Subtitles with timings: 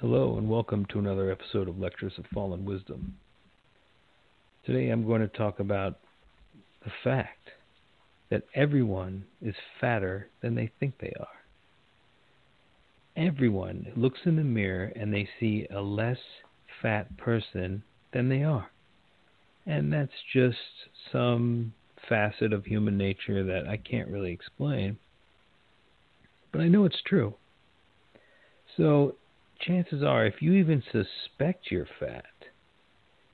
[0.00, 3.18] Hello, and welcome to another episode of Lectures of Fallen Wisdom.
[4.64, 5.98] Today I'm going to talk about
[6.82, 7.50] the fact
[8.30, 11.28] that everyone is fatter than they think they are.
[13.14, 16.16] Everyone looks in the mirror and they see a less
[16.80, 17.82] fat person
[18.14, 18.70] than they are.
[19.66, 20.56] And that's just
[21.12, 21.74] some
[22.08, 24.96] facet of human nature that I can't really explain.
[26.52, 27.34] But I know it's true.
[28.78, 29.16] So
[29.60, 32.24] chances are, if you even suspect you're fat,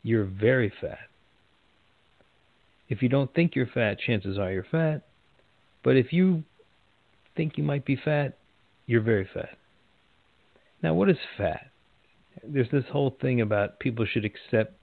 [0.02, 0.98] you're very fat.
[2.88, 5.02] If you don't think you're fat, chances are you're fat.
[5.83, 6.45] But if you
[7.36, 8.38] think you might be fat,
[8.86, 9.56] you're very fat.
[10.83, 11.70] Now, what is fat?
[12.45, 14.74] There's this whole thing about people should accept,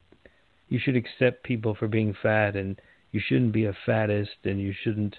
[0.69, 2.79] you should accept people for being fat, and
[3.11, 5.15] you shouldn't be a fattest, and you shouldn't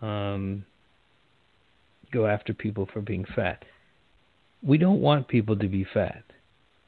[0.00, 0.64] um,
[2.12, 3.64] go after people for being fat
[4.62, 6.22] we don't want people to be fat.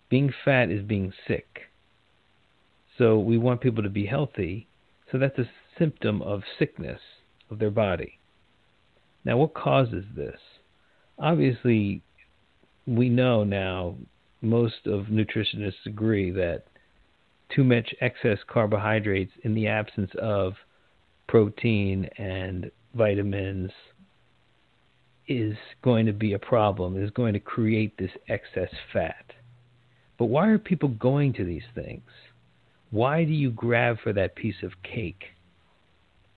[0.08, 1.62] Being fat is being sick.
[2.98, 4.68] So we want people to be healthy.
[5.10, 7.00] So that's a symptom of sickness
[7.50, 8.18] of their body.
[9.24, 10.38] Now, what causes this?
[11.18, 12.02] Obviously,
[12.86, 13.96] we know now,
[14.40, 16.64] most of nutritionists agree that
[17.54, 20.54] too much excess carbohydrates in the absence of
[21.26, 23.70] protein and vitamins
[25.26, 29.24] is going to be a problem, is going to create this excess fat.
[30.18, 32.02] But why are people going to these things?
[32.90, 35.24] Why do you grab for that piece of cake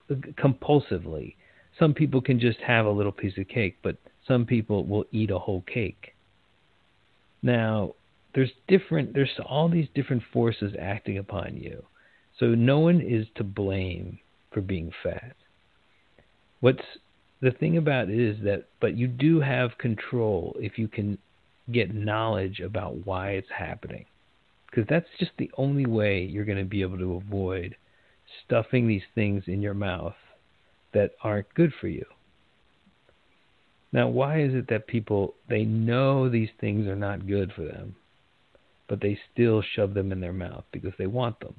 [0.09, 1.35] compulsively?
[1.77, 5.29] Some people can just have a little piece of cake, but some people will eat
[5.29, 6.15] a whole cake.
[7.43, 7.93] Now,
[8.33, 11.83] there's different there's all these different forces acting upon you.
[12.39, 14.19] So no one is to blame
[14.51, 15.35] for being fat.
[16.59, 16.83] What's
[17.41, 21.17] the thing about it is that, but you do have control if you can
[21.71, 24.05] get knowledge about why it's happening.
[24.69, 27.75] Because that's just the only way you're going to be able to avoid
[28.45, 30.15] stuffing these things in your mouth
[30.93, 32.05] that aren't good for you.
[33.91, 37.95] Now, why is it that people they know these things are not good for them,
[38.89, 41.55] but they still shove them in their mouth because they want them?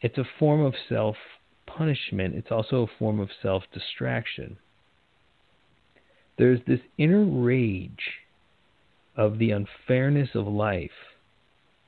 [0.00, 1.16] It's a form of self
[1.76, 4.58] punishment, it's also a form of self distraction.
[6.38, 8.22] There's this inner rage
[9.16, 10.90] of the unfairness of life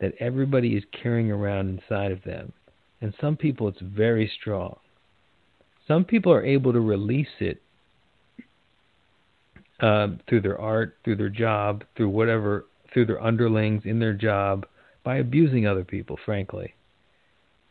[0.00, 2.52] that everybody is carrying around inside of them.
[3.00, 4.76] And some people, it's very strong.
[5.86, 7.62] Some people are able to release it
[9.80, 14.66] uh, through their art, through their job, through whatever, through their underlings in their job,
[15.04, 16.74] by abusing other people, frankly.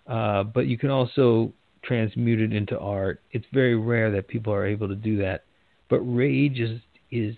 [0.08, 1.54] Uh, but you can also
[1.84, 3.22] transmuted into art.
[3.32, 5.46] It's very rare that people are able to do that.
[5.90, 6.80] But rage is
[7.12, 7.36] is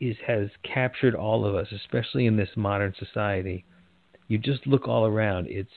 [0.00, 3.64] is has captured all of us, especially in this modern society.
[4.28, 5.46] You just look all around.
[5.48, 5.70] It's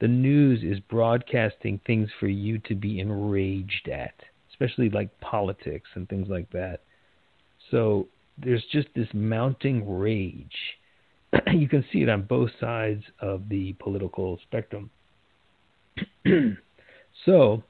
[0.00, 4.14] the news is broadcasting things for you to be enraged at,
[4.50, 6.80] especially like politics and things like that.
[7.70, 10.56] So there's just this mounting rage.
[11.52, 14.90] you can see it on both sides of the political spectrum.
[17.24, 17.62] So,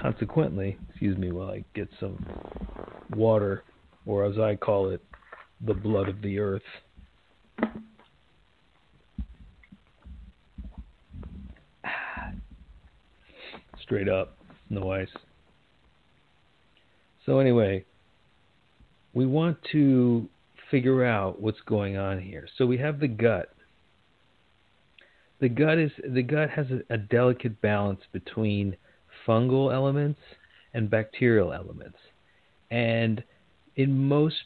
[0.00, 2.24] consequently, excuse me while I get some
[3.14, 3.64] water,
[4.04, 5.02] or as I call it,
[5.60, 6.62] the blood of the earth.
[13.82, 14.36] Straight up,
[14.70, 15.08] no ice.
[17.24, 17.84] So, anyway,
[19.14, 20.28] we want to
[20.70, 22.46] figure out what's going on here.
[22.56, 23.55] So, we have the gut
[25.40, 28.76] the gut is the gut has a, a delicate balance between
[29.26, 30.20] fungal elements
[30.74, 31.98] and bacterial elements.
[32.70, 33.22] And
[33.76, 34.36] in most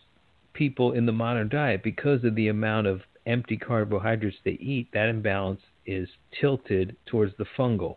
[0.52, 5.08] people in the modern diet, because of the amount of empty carbohydrates they eat, that
[5.08, 6.08] imbalance is
[6.40, 7.96] tilted towards the fungal.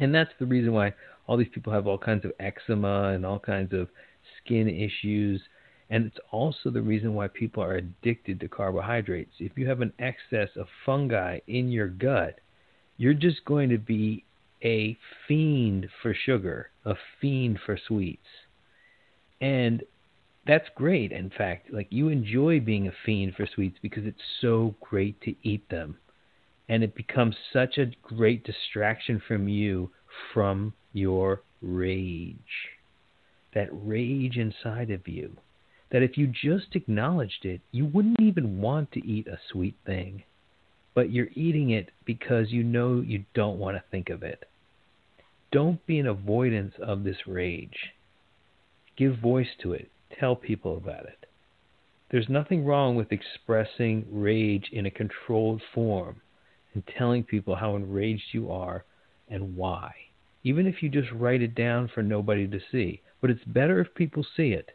[0.00, 0.94] And that's the reason why
[1.26, 3.88] all these people have all kinds of eczema and all kinds of
[4.42, 5.40] skin issues
[5.92, 9.34] and it's also the reason why people are addicted to carbohydrates.
[9.38, 12.40] If you have an excess of fungi in your gut,
[12.96, 14.24] you're just going to be
[14.64, 14.96] a
[15.28, 18.26] fiend for sugar, a fiend for sweets.
[19.42, 19.82] And
[20.46, 21.12] that's great.
[21.12, 25.34] In fact, like you enjoy being a fiend for sweets because it's so great to
[25.42, 25.98] eat them.
[26.70, 29.90] And it becomes such a great distraction from you
[30.32, 32.38] from your rage.
[33.52, 35.36] That rage inside of you
[35.92, 40.24] that if you just acknowledged it, you wouldn't even want to eat a sweet thing.
[40.94, 44.44] But you're eating it because you know you don't want to think of it.
[45.52, 47.92] Don't be in avoidance of this rage.
[48.96, 49.90] Give voice to it.
[50.18, 51.26] Tell people about it.
[52.10, 56.20] there's nothing wrong with expressing rage in a controlled form
[56.74, 58.84] and telling people how enraged you are
[59.28, 59.92] and why.
[60.42, 63.00] Even if you just write it down for nobody to see.
[63.20, 64.70] But it's better if people see it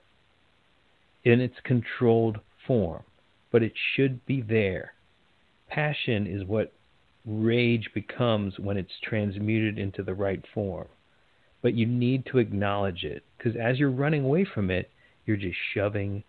[1.28, 3.04] in its controlled form.
[3.52, 4.94] But it should be there.
[5.70, 6.74] Passion is what
[7.26, 10.88] rage becomes when it's transmuted into the right form.
[11.62, 14.90] But you need to acknowledge it because as you're running away from it,
[15.26, 16.24] you're just shoving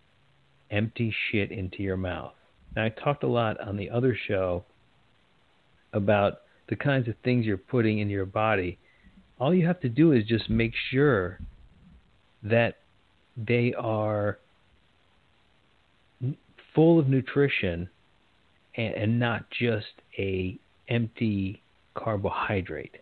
[0.71, 2.33] empty shit into your mouth.
[2.75, 4.65] Now, I talked a lot on the other show
[5.93, 8.79] about the kinds of things you're putting in your body.
[9.39, 11.39] All you have to do is just make sure
[12.43, 12.79] that
[13.37, 14.39] they are
[16.75, 17.88] full of nutrition
[18.76, 19.87] and, and not just
[20.19, 21.62] a empty
[21.94, 22.97] carbohydrate.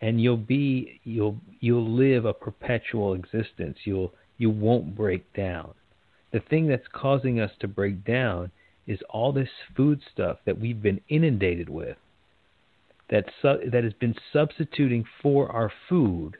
[0.00, 3.78] And you'll be you'll you'll live a perpetual existence.
[3.84, 5.74] You'll you won't break down.
[6.32, 8.50] The thing that's causing us to break down
[8.86, 11.96] is all this food stuff that we've been inundated with
[13.10, 16.36] that su- that has been substituting for our food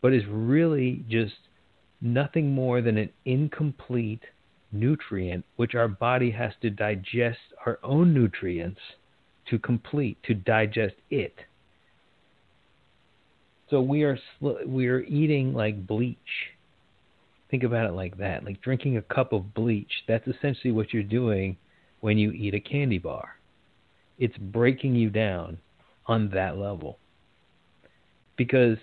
[0.00, 1.34] but is really just
[2.00, 4.22] nothing more than an incomplete
[4.72, 8.80] nutrient which our body has to digest our own nutrients
[9.48, 11.34] to complete to digest it
[13.70, 14.18] so we are
[14.66, 16.52] we are eating like bleach
[17.50, 18.44] Think about it like that.
[18.44, 21.56] Like drinking a cup of bleach, that's essentially what you're doing
[22.00, 23.36] when you eat a candy bar.
[24.18, 25.58] It's breaking you down
[26.06, 26.98] on that level.
[28.36, 28.76] Because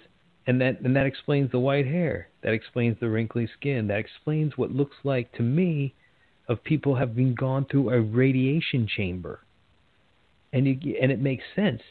[0.48, 2.30] and that and that explains the white hair.
[2.44, 3.88] That explains the wrinkly skin.
[3.88, 5.94] That explains what looks like to me
[6.48, 9.40] of people having gone through a radiation chamber.
[10.54, 11.82] And you, and it makes sense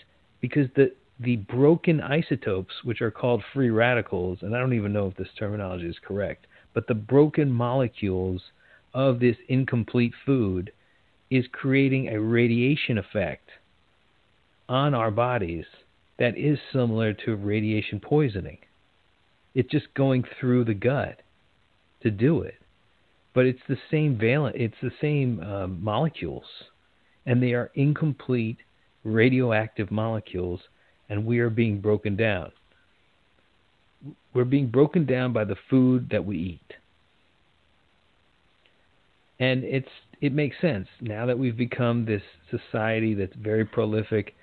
[0.40, 5.06] because the the broken isotopes, which are called free radicals, and I don't even know
[5.06, 8.42] if this terminology is correct, but the broken molecules
[8.92, 10.72] of this incomplete food
[11.30, 13.48] is creating a radiation effect
[14.68, 15.66] on our bodies
[16.18, 18.58] that is similar to radiation poisoning.
[19.54, 21.20] It's just going through the gut
[22.02, 22.54] to do it.
[23.34, 26.44] But it's the same valent, it's the same um, molecules,
[27.26, 28.58] and they are incomplete
[29.02, 30.60] radioactive molecules,
[31.08, 32.52] and we are being broken down
[34.34, 36.76] we're being broken down by the food that we eat.
[39.38, 39.88] And it's
[40.20, 44.34] it makes sense now that we've become this society that's very prolific.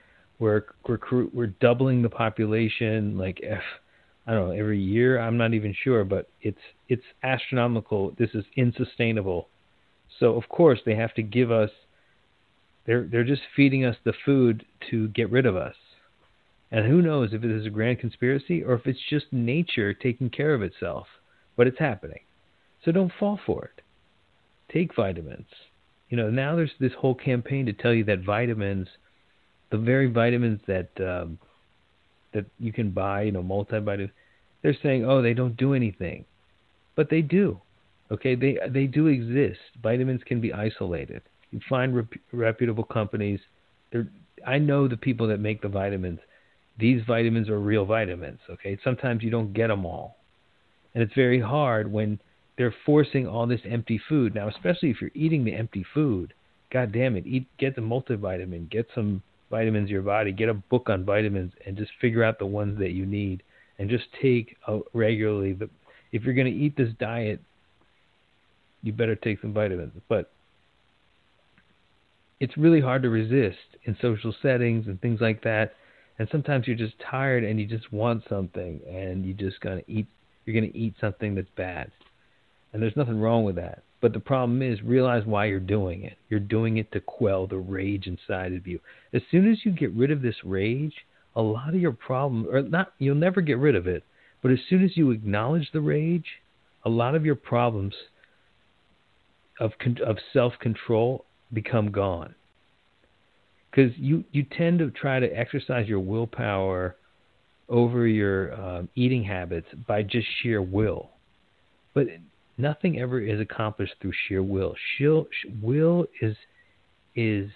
[0.41, 3.61] We're we're we're doubling the population like if,
[4.25, 5.19] I don't know every year.
[5.19, 6.57] I'm not even sure, but it's
[6.89, 8.15] it's astronomical.
[8.17, 9.47] This is insustainable.
[10.19, 11.69] So of course they have to give us.
[12.87, 15.75] They're they're just feeding us the food to get rid of us.
[16.71, 20.31] And who knows if it is a grand conspiracy or if it's just nature taking
[20.31, 21.05] care of itself.
[21.55, 22.21] But it's happening.
[22.83, 23.83] So don't fall for it.
[24.73, 25.47] Take vitamins.
[26.09, 28.87] You know, now there's this whole campaign to tell you that vitamins,
[29.71, 31.37] the very vitamins that um,
[32.33, 34.11] that you can buy, you know, multivitamins,
[34.61, 36.25] they're saying, oh, they don't do anything,
[36.95, 37.59] but they do.
[38.11, 39.59] Okay, they they do exist.
[39.81, 41.21] Vitamins can be isolated.
[41.51, 43.39] You find rep- reputable companies.
[43.91, 44.07] They're,
[44.45, 46.19] I know the people that make the vitamins
[46.81, 48.39] these vitamins are real vitamins.
[48.49, 50.17] Okay, sometimes you don't get them all,
[50.93, 52.19] and it's very hard when
[52.57, 54.35] they're forcing all this empty food.
[54.35, 56.33] Now, especially if you're eating the empty food,
[56.71, 60.89] God damn it, eat get the multivitamin, get some vitamins your body, get a book
[60.89, 63.43] on vitamins, and just figure out the ones that you need,
[63.77, 64.57] and just take
[64.93, 65.53] regularly.
[65.53, 65.69] The
[66.11, 67.39] if you're going to eat this diet,
[68.81, 69.93] you better take some vitamins.
[70.09, 70.31] But
[72.39, 75.73] it's really hard to resist in social settings and things like that
[76.21, 80.05] and sometimes you're just tired and you just want something and you just gonna eat
[80.45, 81.91] you're gonna eat something that's bad
[82.73, 83.83] and there's nothing wrong with that.
[84.01, 86.17] But the problem is realize why you're doing it.
[86.29, 88.79] You're doing it to quell the rage inside of you.
[89.13, 90.93] As soon as you get rid of this rage
[91.35, 94.03] a lot of your problem or not you'll never get rid of it.
[94.41, 96.25] But as soon as you acknowledge the rage
[96.83, 97.93] a lot of your problems
[99.59, 99.71] of
[100.05, 102.35] of self control become gone.
[103.69, 106.95] Because you you tend to try to exercise your willpower
[107.69, 111.11] over your um, eating habits by just sheer will,
[111.93, 112.07] but
[112.61, 114.75] nothing ever is accomplished through sheer will.
[114.97, 115.23] Sheer,
[115.61, 116.35] will is
[117.15, 117.49] is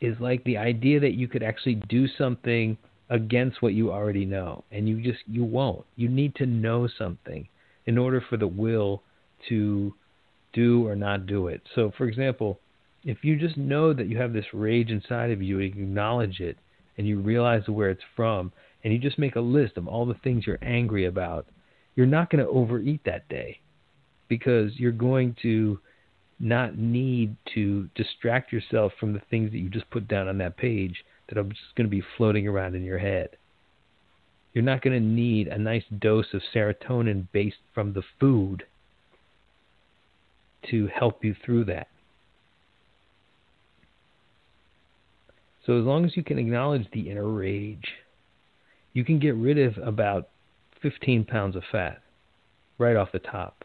[0.00, 2.78] is like the idea that you could actually do something
[3.10, 5.84] against what you already know, and you just you won't.
[5.96, 7.48] You need to know something
[7.86, 9.02] in order for the will
[9.48, 9.94] to
[10.52, 11.62] do or not do it.
[11.74, 12.60] So, for example
[13.04, 16.40] if you just know that you have this rage inside of you, and you acknowledge
[16.40, 16.58] it,
[16.98, 18.52] and you realize where it's from,
[18.84, 21.46] and you just make a list of all the things you're angry about,
[21.96, 23.60] you're not going to overeat that day
[24.30, 25.78] because you're going to
[26.38, 30.56] not need to distract yourself from the things that you just put down on that
[30.56, 33.28] page that are just going to be floating around in your head.
[34.54, 38.62] You're not going to need a nice dose of serotonin based from the food
[40.70, 41.88] to help you through that.
[45.66, 47.84] So, as long as you can acknowledge the inner rage,
[48.92, 50.28] you can get rid of about
[50.82, 52.00] 15 pounds of fat
[52.78, 53.64] right off the top.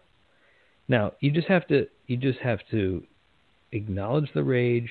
[0.87, 3.03] Now, you just have to you just have to
[3.71, 4.89] acknowledge the rage,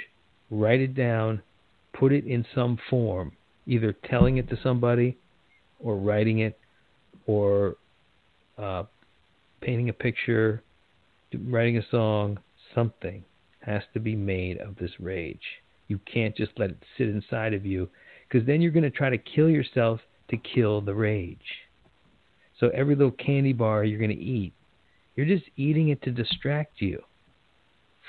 [0.50, 1.42] write it down,
[1.92, 3.32] put it in some form,
[3.66, 5.16] either telling it to somebody
[5.80, 6.58] or writing it
[7.26, 7.76] or
[8.58, 8.84] uh,
[9.60, 10.62] painting a picture,
[11.46, 12.38] writing a song,
[12.74, 13.24] something
[13.60, 15.40] has to be made of this rage.
[15.88, 17.88] You can't just let it sit inside of you
[18.28, 21.38] because then you're going to try to kill yourself to kill the rage.
[22.58, 24.52] So every little candy bar you're going to eat,
[25.16, 27.02] you're just eating it to distract you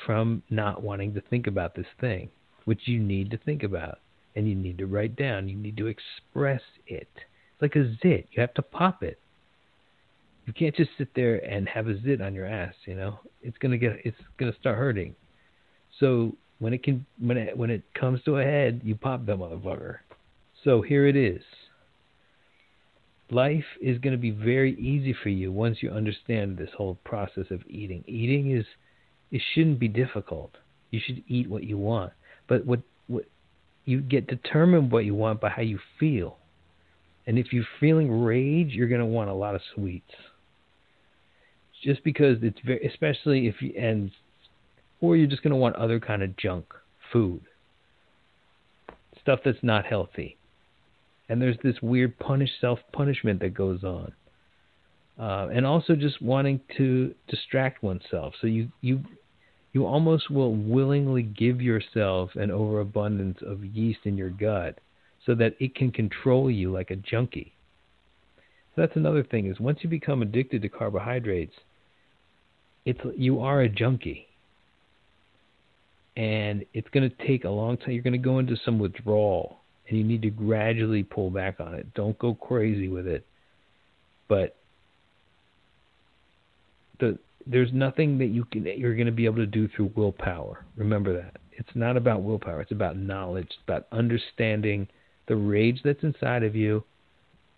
[0.05, 2.29] from not wanting to think about this thing,
[2.65, 3.99] which you need to think about
[4.35, 5.47] and you need to write down.
[5.47, 7.07] You need to express it.
[7.15, 8.27] It's like a zit.
[8.31, 9.19] You have to pop it.
[10.45, 13.19] You can't just sit there and have a zit on your ass, you know.
[13.41, 15.15] It's to get it's to start hurting.
[15.99, 19.37] So when it can when it when it comes to a head, you pop that
[19.37, 19.97] motherfucker.
[20.63, 21.41] So here it is.
[23.31, 27.45] Life is going to be very easy for you once you understand this whole process
[27.49, 28.03] of eating.
[28.07, 28.65] Eating is
[29.31, 30.51] it shouldn't be difficult.
[30.91, 32.13] You should eat what you want.
[32.47, 33.25] But what what
[33.85, 36.37] you get determined what you want by how you feel.
[37.25, 40.11] And if you're feeling rage, you're going to want a lot of sweets.
[41.83, 44.11] Just because it's very especially if you and
[45.01, 46.65] or you're just going to want other kind of junk
[47.11, 47.41] food.
[49.19, 50.37] Stuff that's not healthy
[51.29, 54.11] and there's this weird punish self punishment that goes on,
[55.19, 58.33] uh, and also just wanting to distract oneself.
[58.39, 59.03] So you you
[59.73, 64.79] you almost will willingly give yourself an overabundance of yeast in your gut
[65.25, 67.53] so that it can control you like a junkie.
[68.75, 71.55] So that's another thing is once you become addicted to carbohydrates,
[72.85, 74.27] it's you are a junkie.
[76.15, 77.91] And it's going to take a long time.
[77.91, 81.75] You're going to go into some withdrawal and you need to gradually pull back on
[81.75, 81.93] it.
[81.93, 83.25] Don't go crazy with it.
[84.27, 84.55] But
[86.99, 89.91] the there's nothing that you can that you're going to be able to do through
[89.95, 90.65] willpower.
[90.75, 91.37] Remember that.
[91.51, 92.61] It's not about willpower.
[92.61, 93.45] It's about knowledge.
[93.45, 94.87] It's about understanding
[95.27, 96.83] the rage that's inside of you,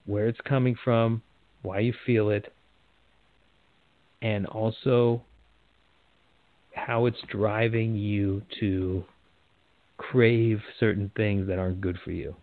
[0.05, 1.21] where it's coming from,
[1.63, 2.53] why you feel it,
[4.21, 5.23] and also
[6.73, 9.03] how it's driving you to
[9.97, 12.35] crave certain things that aren't good for you.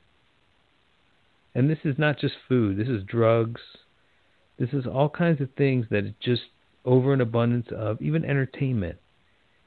[1.54, 3.60] And this is not just food, this is drugs.
[4.58, 6.42] This is all kinds of things that just
[6.84, 8.98] over an abundance of, even entertainment,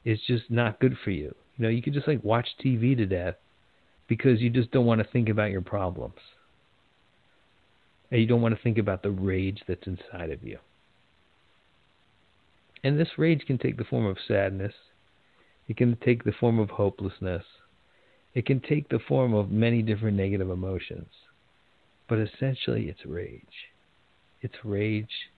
[0.06, 1.36] is just not good for you.
[1.58, 3.36] You know, you could just like watch TV to death
[4.08, 6.20] because you just don't want to think about your problems.
[8.10, 10.60] And you don't want to think about the rage that's inside of you.
[12.84, 14.74] And this rage can take the form of sadness.
[15.67, 17.44] It can take the form of hopelessness.
[18.38, 21.10] It can take the form of many different negative emotions,
[22.08, 23.41] but essentially it's rage.
[24.44, 25.32] It's rage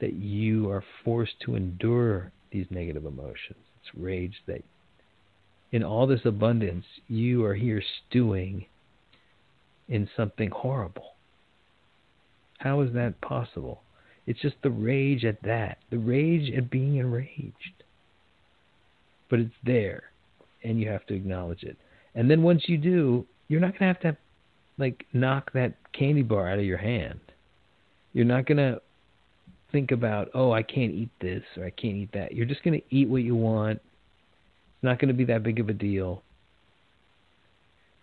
[0.00, 3.64] that you are forced to endure these negative emotions.
[3.80, 4.62] It's rage that
[5.72, 8.66] in all this abundance, you are here stewing
[9.88, 11.14] in something horrible.
[12.58, 13.80] How is that possible?
[14.26, 17.82] It's just the rage at that, the rage at being enraged.
[19.30, 20.02] But it's there,
[20.62, 21.78] and you have to acknowledge it.
[22.14, 24.16] And then once you do, you're not gonna have to
[24.78, 27.20] like knock that candy bar out of your hand.
[28.12, 28.80] You're not gonna
[29.72, 32.34] think about, oh, I can't eat this or I can't eat that.
[32.34, 33.78] You're just gonna eat what you want.
[33.78, 36.22] It's not gonna be that big of a deal.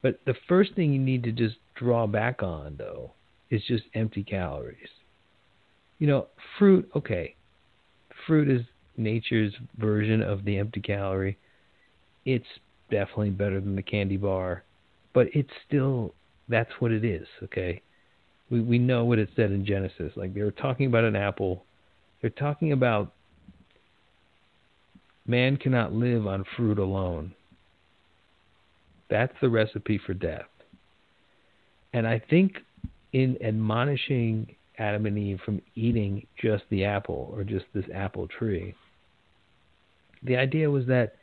[0.01, 3.11] But the first thing you need to just draw back on though
[3.49, 4.89] is just empty calories.
[5.99, 7.35] You know, fruit, okay.
[8.25, 8.61] Fruit is
[8.97, 11.37] nature's version of the empty calorie.
[12.25, 12.45] It's
[12.89, 14.63] definitely better than the candy bar,
[15.13, 16.13] but it's still
[16.49, 17.27] that's what it is.
[17.43, 17.81] Okay,
[18.49, 20.13] we we know what it said in Genesis.
[20.15, 21.65] Like they were talking about an apple.
[22.21, 23.13] They're talking about
[25.25, 27.33] man cannot live on fruit alone.
[29.09, 30.47] That's the recipe for death.
[31.93, 32.57] And I think
[33.13, 38.75] in admonishing Adam and Eve from eating just the apple or just this apple tree,
[40.23, 41.15] the idea was that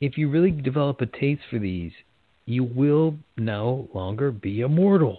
[0.00, 1.92] if you really develop a taste for these,
[2.46, 5.18] you will no longer be immortal.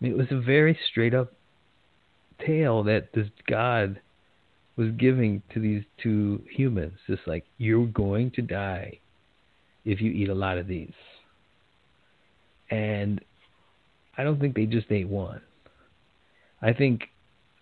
[0.00, 1.32] It was a very straight up
[2.44, 4.00] tale that this God
[4.76, 6.98] was giving to these two humans.
[7.06, 8.98] Just like, you're going to die
[9.84, 10.92] if you eat a lot of these.
[12.70, 13.20] And
[14.18, 15.40] I don't think they just ate one.
[16.60, 17.04] I think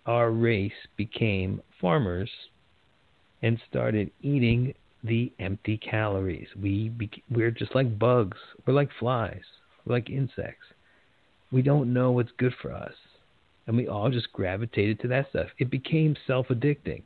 [0.05, 2.29] our race became farmers
[3.41, 6.47] and started eating the empty calories.
[6.61, 6.91] We
[7.29, 8.37] we're just like bugs.
[8.65, 9.43] We're like flies.
[9.85, 10.65] We're like insects.
[11.51, 12.93] We don't know what's good for us,
[13.67, 15.47] and we all just gravitated to that stuff.
[15.59, 17.03] It became self-addicting.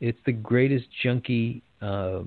[0.00, 2.22] It's the greatest junkie uh,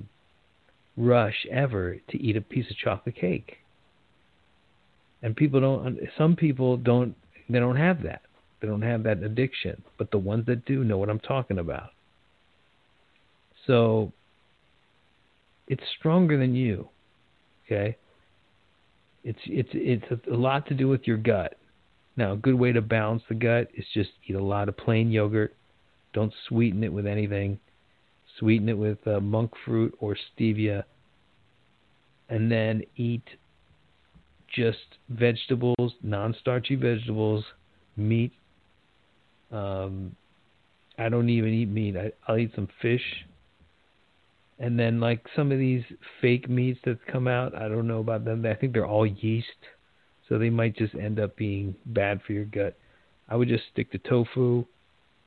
[0.95, 3.57] rush ever to eat a piece of chocolate cake.
[5.21, 5.99] And people don't.
[6.17, 7.15] Some people don't.
[7.49, 8.21] They don't have that.
[8.61, 9.81] They don't have that addiction.
[9.97, 11.89] But the ones that do know what I'm talking about.
[13.67, 14.11] So
[15.67, 16.89] it's stronger than you.
[17.65, 17.97] Okay?
[19.23, 21.57] It's it's it's a lot to do with your gut.
[22.15, 25.11] Now, a good way to balance the gut is just eat a lot of plain
[25.11, 25.55] yogurt.
[26.13, 27.59] Don't sweeten it with anything.
[28.37, 30.83] Sweeten it with uh, monk fruit or stevia.
[32.29, 33.23] And then eat
[34.53, 34.77] just
[35.09, 37.43] vegetables, non-starchy vegetables,
[37.97, 38.33] meat.
[39.51, 40.15] Um,
[40.99, 41.97] I don't even eat meat.
[41.97, 43.01] I, I'll eat some fish
[44.63, 45.83] and then like some of these
[46.21, 48.45] fake meats that come out, I don't know about them.
[48.45, 49.47] I think they're all yeast,
[50.29, 52.77] so they might just end up being bad for your gut.
[53.27, 54.65] I would just stick to tofu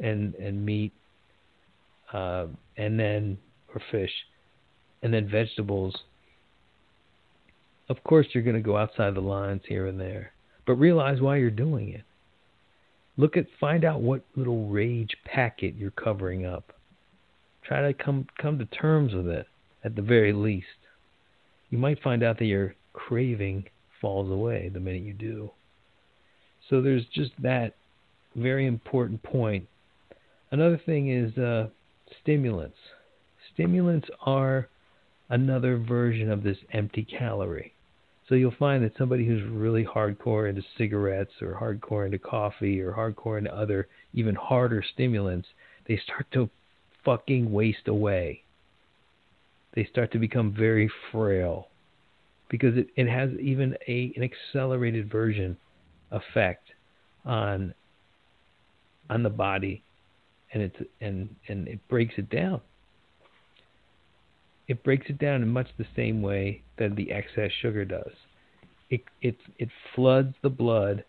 [0.01, 0.91] and and meat,
[2.15, 2.47] uh,
[2.79, 3.37] and then
[3.75, 4.11] or fish,
[5.03, 5.95] and then vegetables.
[7.91, 10.33] Of course, you're going to go outside the lines here and there,
[10.67, 12.05] but realize why you're doing it.
[13.19, 16.73] Look at, find out what little rage packet you're covering up
[17.67, 19.47] Try to come come to terms with it
[19.85, 20.67] at the very least.
[21.71, 23.67] You might find out that your craving
[24.01, 25.51] falls away the minute you do.
[26.69, 27.75] So there's just that
[28.35, 29.67] very important point.
[30.51, 31.69] Another thing is uh,
[32.23, 32.77] stimulants.
[33.53, 34.69] Stimulants are
[35.29, 37.73] another version of this empty calorie.
[38.29, 42.93] So you'll find that somebody who's really hardcore into cigarettes or hardcore into coffee or
[42.93, 45.49] hardcore into other even harder stimulants,
[45.87, 46.51] they start to
[47.07, 48.43] fucking waste away.
[49.75, 51.69] They start to become very frail
[52.51, 55.57] because it, it has even a an accelerated version
[56.11, 56.69] effect
[57.25, 57.73] on
[59.09, 59.83] on the body
[60.53, 62.61] and it's and and it breaks it down.
[64.69, 68.13] It breaks it down in much the same way that the excess sugar does.
[68.91, 71.05] It it it floods the blood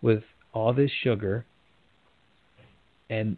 [0.00, 1.44] with all this sugar
[3.10, 3.36] and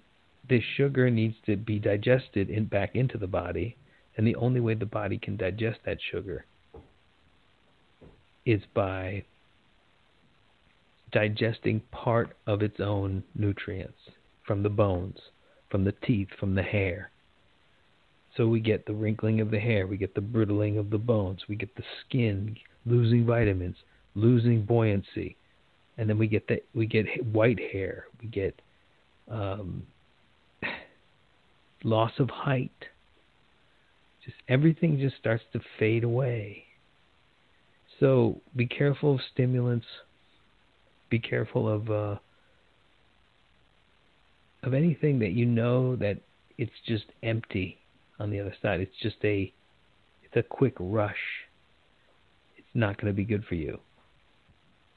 [0.48, 3.76] this sugar needs to be digested in, back into the body,
[4.16, 6.44] and the only way the body can digest that sugar
[8.44, 9.24] is by
[11.12, 13.98] digesting part of its own nutrients
[14.46, 15.16] from the bones,
[15.70, 17.10] from the teeth, from the hair.
[18.36, 21.40] So we get the wrinkling of the hair, we get the brittling of the bones,
[21.48, 23.76] we get the skin losing vitamins,
[24.14, 25.36] losing buoyancy,
[25.96, 28.60] and then we get the we get white hair, we get
[29.30, 29.84] um,
[31.84, 32.72] loss of height.
[34.24, 36.64] Just everything just starts to fade away.
[38.00, 39.86] So be careful of stimulants.
[41.10, 42.16] Be careful of uh,
[44.62, 46.18] of anything that you know that
[46.58, 47.78] it's just empty
[48.18, 48.80] on the other side.
[48.80, 49.52] It's just a
[50.22, 51.14] it's a quick rush.
[52.56, 53.78] It's not going to be good for you.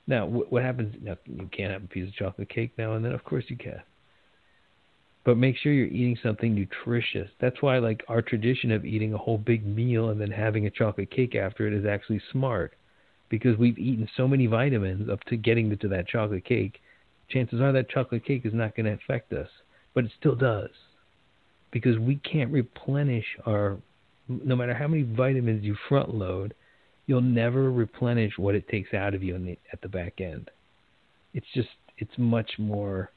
[0.08, 0.96] Now, what happens?
[1.02, 3.12] Now, you can't have a piece of chocolate cake now and then.
[3.12, 3.82] Of course, you can
[5.28, 7.30] but make sure you're eating something nutritious.
[7.42, 10.70] That's why like our tradition of eating a whole big meal and then having a
[10.70, 12.76] chocolate cake after it is actually smart
[13.28, 16.80] because we've eaten so many vitamins up to getting to that chocolate cake.
[17.28, 19.50] Chances are that chocolate cake is not going to affect us,
[19.94, 20.70] but it still does
[21.72, 23.80] because we can't replenish our
[24.30, 26.54] no matter how many vitamins you front load,
[27.06, 30.50] you'll never replenish what it takes out of you the, at the back end.
[31.34, 33.12] It's just it's much more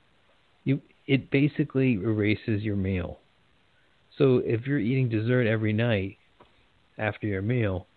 [0.64, 3.18] you it basically erases your meal.
[4.16, 6.18] So if you're eating dessert every night
[6.98, 7.88] after your meal,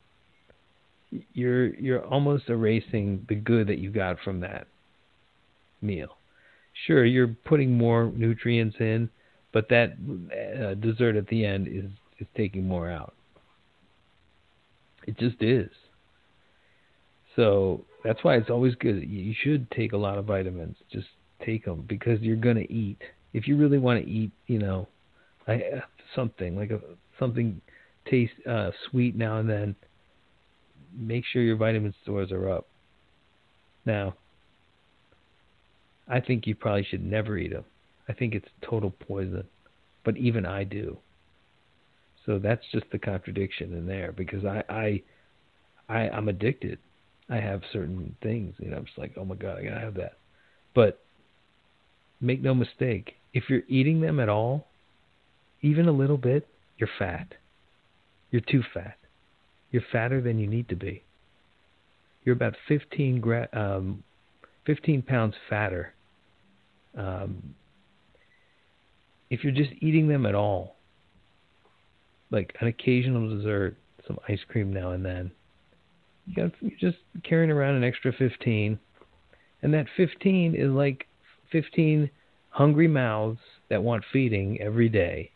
[1.31, 4.65] you're you're almost erasing the good that you got from that
[5.79, 6.17] meal.
[6.87, 9.11] Sure, you're putting more nutrients in,
[9.51, 13.13] but that uh, dessert at the end is is taking more out.
[15.05, 15.69] It just is.
[17.35, 19.07] So that's why it's always good.
[19.07, 20.77] You should take a lot of vitamins.
[20.91, 21.09] Just
[21.45, 23.01] take them because you're going to eat.
[23.33, 24.87] If you really want to eat, you know,
[26.15, 26.79] something like a
[27.19, 27.61] something
[28.09, 29.75] taste uh, sweet now and then,
[30.95, 32.67] make sure your vitamin stores are up.
[33.85, 34.15] Now,
[36.07, 37.65] I think you probably should never eat them.
[38.07, 39.45] I think it's total poison.
[40.03, 40.97] but even I do.
[42.25, 45.01] So that's just the contradiction in there because I I,
[45.89, 46.79] I I'm addicted.
[47.29, 49.95] I have certain things, you know, I'm just like, oh my god, I gotta have
[49.95, 50.17] that.
[50.73, 50.99] But
[52.23, 54.67] make no mistake, if you're eating them at all,
[55.61, 57.33] even a little bit, you're fat.
[58.31, 58.97] You're too fat.
[59.71, 61.03] You're fatter than you need to be.
[62.23, 64.03] You're about 15 gra- um,
[64.65, 65.93] 15 pounds fatter.
[66.97, 67.55] Um,
[69.29, 70.75] if you're just eating them at all,
[72.31, 73.75] like an occasional dessert,
[74.07, 75.31] some ice cream now and then,
[76.27, 78.79] you got you're just carrying around an extra 15,
[79.61, 81.07] and that 15 is like
[81.53, 82.09] 15
[82.49, 83.39] hungry mouths
[83.69, 85.31] that want feeding every day.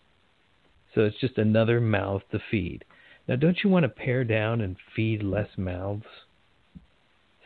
[0.93, 2.83] So it's just another mouth to feed.
[3.27, 6.05] Now, don't you want to pare down and feed less mouths?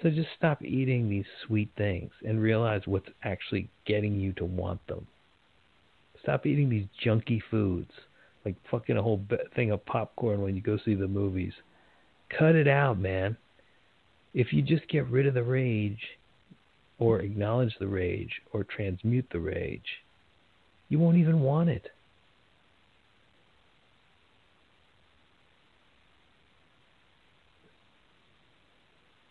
[0.01, 4.85] So just stop eating these sweet things and realize what's actually getting you to want
[4.87, 5.05] them.
[6.23, 7.91] Stop eating these junky foods,
[8.45, 9.23] like fucking a whole
[9.55, 11.53] thing of popcorn when you go see the movies.
[12.37, 13.37] Cut it out, man.
[14.33, 15.99] If you just get rid of the rage,
[17.01, 20.03] or acknowledge the rage, or transmute the rage,
[20.87, 21.87] you won't even want it.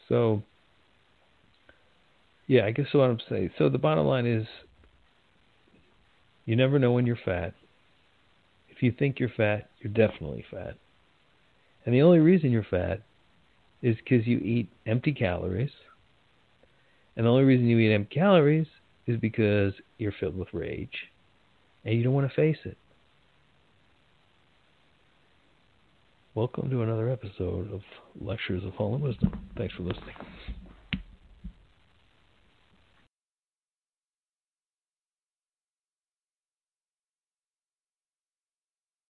[0.08, 0.42] So,
[2.48, 3.50] yeah, I guess what I'm saying.
[3.56, 4.48] So the bottom line is,
[6.46, 7.54] you never know when you're fat.
[8.68, 10.74] If you think you're fat, you're definitely fat.
[11.86, 13.02] And the only reason you're fat
[13.80, 15.70] is because you eat empty calories.
[17.16, 18.66] And the only reason you eat empty calories
[19.06, 21.10] is because you're filled with rage
[21.84, 22.76] and you don't want to face it.
[26.34, 27.80] Welcome to another episode of
[28.20, 29.50] Lectures of Fallen Wisdom.
[29.56, 30.14] Thanks for listening.